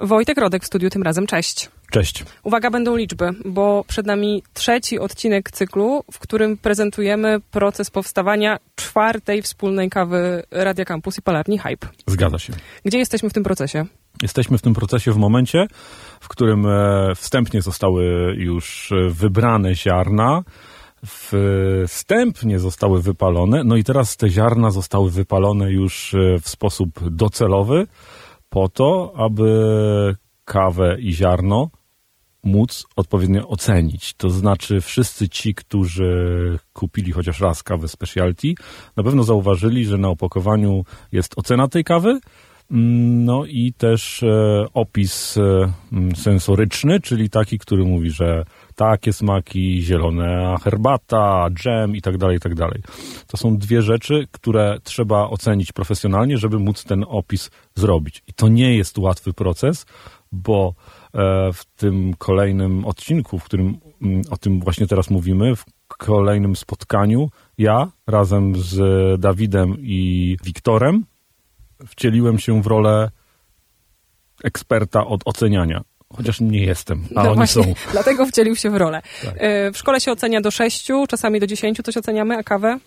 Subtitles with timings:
[0.00, 1.70] Wojtek Rodek w studiu tym razem, cześć.
[1.90, 2.24] Cześć.
[2.42, 9.42] Uwaga, będą liczby, bo przed nami trzeci odcinek cyklu, w którym prezentujemy proces powstawania czwartej
[9.42, 11.88] wspólnej kawy Radia Campus i Palarni Hype.
[12.06, 12.52] Zgadza się.
[12.84, 13.86] Gdzie jesteśmy w tym procesie?
[14.22, 15.66] Jesteśmy w tym procesie w momencie,
[16.20, 18.04] w którym e, wstępnie zostały
[18.36, 20.42] już e, wybrane ziarna,
[21.88, 27.86] wstępnie zostały wypalone, no i teraz te ziarna zostały wypalone już e, w sposób docelowy
[28.48, 31.70] po to, aby kawę i ziarno
[32.44, 34.14] móc odpowiednio ocenić.
[34.14, 38.54] To znaczy wszyscy ci, którzy kupili chociaż raz kawę specialty,
[38.96, 42.20] na pewno zauważyli, że na opakowaniu jest ocena tej kawy,
[42.70, 45.72] no i też e, opis e,
[46.16, 48.44] sensoryczny, czyli taki, który mówi, że
[48.74, 52.82] takie smaki, zielona herbata, dżem i tak dalej, i tak dalej.
[53.26, 58.22] To są dwie rzeczy, które trzeba ocenić profesjonalnie, żeby móc ten opis zrobić.
[58.26, 59.86] I to nie jest łatwy proces,
[60.32, 60.74] bo
[61.14, 63.78] e, w tym kolejnym odcinku, w którym
[64.30, 68.80] o tym właśnie teraz mówimy, w kolejnym spotkaniu, ja razem z
[69.20, 71.04] Dawidem i Wiktorem
[71.86, 73.10] wcieliłem się w rolę
[74.44, 75.80] eksperta od oceniania.
[76.16, 77.74] Chociaż nie jestem, a no oni właśnie, są.
[77.92, 79.02] Dlatego wcielił się w rolę.
[79.24, 79.34] Tak.
[79.38, 82.78] E, W szkole się ocenia do sześciu, czasami do dziesięciu coś oceniamy, a kawę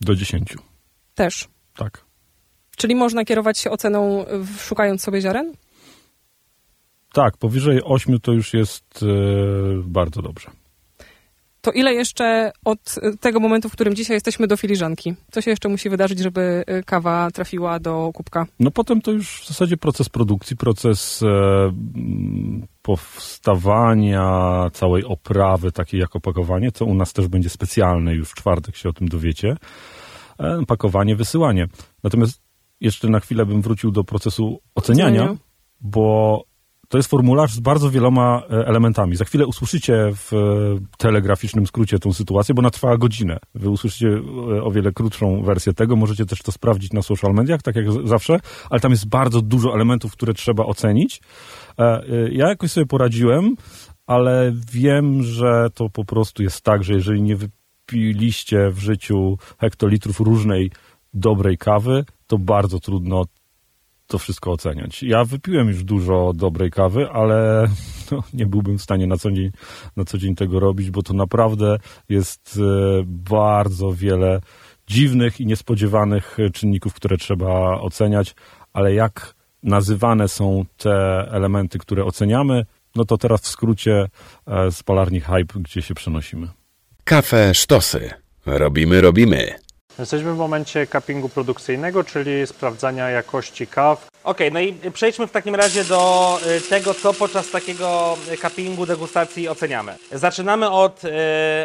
[0.00, 0.58] Do dziesięciu.
[1.14, 1.48] też.
[1.76, 2.04] Tak.
[2.76, 4.24] Czyli można kierować się oceną,
[4.58, 5.52] szukając sobie ziaren?
[7.12, 9.06] Tak, powyżej ośmiu to już jest e,
[9.84, 10.50] bardzo dobrze.
[11.60, 15.14] To ile jeszcze od y, tego momentu, w którym dzisiaj jesteśmy do filiżanki?
[15.30, 18.46] Co się jeszcze musi wydarzyć, żeby y, kawa trafiła do kubka?
[18.60, 24.24] No potem to już w zasadzie proces produkcji, proces e, mm, powstawania
[24.72, 28.88] całej oprawy, takiej jak opakowanie, co u nas też będzie specjalne, już w czwartek się
[28.88, 29.56] o tym dowiecie.
[30.38, 31.68] E, pakowanie, wysyłanie.
[32.02, 32.42] Natomiast
[32.80, 35.40] jeszcze na chwilę bym wrócił do procesu oceniania, Oceniania.
[35.80, 36.44] bo
[36.90, 39.16] to jest formularz z bardzo wieloma e, elementami.
[39.16, 40.36] Za chwilę usłyszycie w e,
[40.98, 43.38] telegraficznym skrócie tą sytuację, bo ona trwała godzinę.
[43.54, 45.96] Wy usłyszycie e, o wiele krótszą wersję tego.
[45.96, 48.40] Możecie też to sprawdzić na social mediach, tak jak zawsze,
[48.70, 51.20] ale tam jest bardzo dużo elementów, które trzeba ocenić.
[52.32, 53.56] Ja jakoś sobie poradziłem,
[54.06, 60.20] ale wiem, że to po prostu jest tak, że jeżeli nie wypiliście w życiu hektolitrów
[60.20, 60.70] różnej
[61.14, 63.24] dobrej kawy, to bardzo trudno
[64.10, 65.02] to wszystko oceniać.
[65.02, 67.68] Ja wypiłem już dużo dobrej kawy, ale
[68.12, 69.50] no, nie byłbym w stanie na co, dzień,
[69.96, 71.78] na co dzień tego robić, bo to naprawdę
[72.08, 74.40] jest e, bardzo wiele
[74.86, 78.34] dziwnych i niespodziewanych e, czynników, które trzeba oceniać,
[78.72, 80.92] ale jak nazywane są te
[81.30, 82.66] elementy, które oceniamy,
[82.96, 84.08] no to teraz w skrócie
[84.46, 86.48] e, z Palarni Hype, gdzie się przenosimy.
[87.04, 88.10] Kafe sztosy.
[88.46, 89.54] Robimy, robimy.
[89.98, 94.08] Jesteśmy w momencie cuppingu produkcyjnego, czyli sprawdzania jakości kaw.
[94.24, 99.48] Okej, no i przejdźmy w takim razie do y, tego, co podczas takiego cuppingu, degustacji
[99.48, 99.94] oceniamy.
[100.12, 101.10] Zaczynamy od y,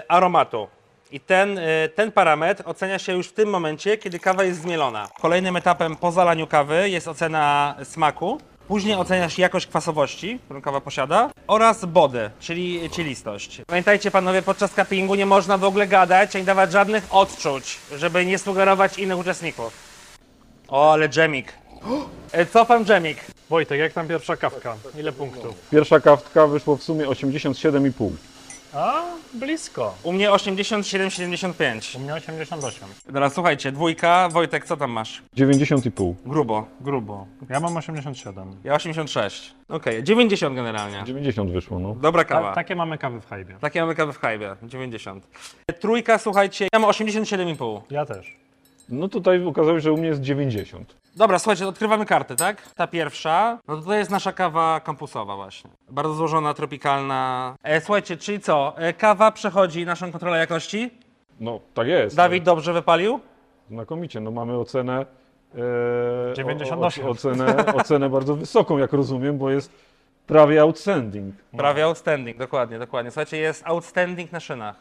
[0.07, 0.67] aromatu.
[1.11, 5.09] I ten, y, ten parametr ocenia się już w tym momencie, kiedy kawa jest zmielona.
[5.21, 8.37] Kolejnym etapem po zalaniu kawy jest ocena smaku.
[8.67, 13.61] Później oceniasz jakość kwasowości, którą kawa posiada, oraz body, czyli cielistość.
[13.67, 18.37] Pamiętajcie panowie, podczas cuppingu nie można w ogóle gadać ani dawać żadnych odczuć, żeby nie
[18.39, 19.73] sugerować innych uczestników.
[20.67, 21.53] O, ale dżemik.
[22.31, 23.17] E, Cofam dżemik.
[23.49, 24.75] Wojtek, jak tam pierwsza kawka?
[24.99, 25.55] Ile punktów?
[25.71, 28.09] Pierwsza kawka wyszło w sumie 87,5.
[28.75, 29.03] A,
[29.33, 29.93] blisko.
[30.03, 31.97] U mnie 87,75.
[31.97, 32.87] U mnie 88.
[33.13, 34.29] Teraz słuchajcie, dwójka.
[34.29, 35.21] Wojtek, co tam masz?
[35.37, 36.13] 90,5.
[36.25, 36.67] Grubo.
[36.81, 37.27] Grubo.
[37.49, 38.55] Ja mam 87.
[38.63, 39.55] Ja 86.
[39.69, 41.03] Okej, 90 generalnie.
[41.05, 41.95] 90 wyszło, no.
[41.95, 42.53] Dobra Ta, kawa.
[42.53, 43.57] takie mamy kawy w hajbie.
[43.61, 44.55] Takie mamy kawy w hajbie.
[44.63, 45.27] 90.
[45.79, 47.81] Trójka, słuchajcie, ja mam 87,5.
[47.89, 48.44] Ja też.
[48.89, 50.95] No tutaj okazało się, że u mnie jest 90.
[51.15, 52.61] Dobra, słuchajcie, odkrywamy karty, tak?
[52.73, 55.69] Ta pierwsza, no to to jest nasza kawa kampusowa właśnie.
[55.89, 57.55] Bardzo złożona, tropikalna.
[57.63, 58.73] E, słuchajcie, czyli co?
[58.77, 60.91] E, kawa przechodzi naszą kontrolę jakości.
[61.39, 62.15] No, tak jest.
[62.15, 63.19] Dawid dobrze wypalił.
[63.69, 65.05] Znakomicie, no mamy ocenę.
[66.31, 67.05] E, 98.
[67.05, 69.71] O, o, ocenę, ocenę bardzo wysoką, jak rozumiem, bo jest
[70.27, 71.35] prawie outstanding.
[71.57, 73.11] Prawie outstanding, dokładnie, dokładnie.
[73.11, 74.75] Słuchajcie, jest outstanding na szynach.